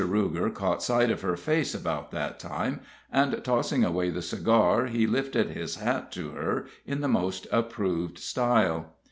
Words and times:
Ruger 0.03 0.49
caught 0.51 0.81
sight 0.81 1.11
of 1.11 1.21
her 1.21 1.37
face 1.37 1.75
about 1.75 2.09
that 2.09 2.39
time, 2.39 2.79
and 3.11 3.39
tossing 3.43 3.83
away 3.85 4.09
the 4.09 4.23
cigar, 4.23 4.87
he 4.87 5.05
lifted 5.05 5.49
his 5.51 5.75
hat 5.75 6.11
to 6.13 6.31
her 6.31 6.65
in 6.87 7.01
the 7.01 7.07
most 7.07 7.45
approved 7.51 8.17
style. 8.17 8.95